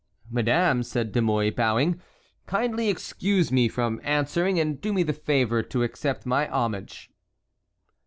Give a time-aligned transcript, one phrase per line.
[0.31, 2.01] "Madame," said De Mouy, bowing,
[2.47, 7.11] "kindly excuse me from answering, and do me the favor to accept my homage."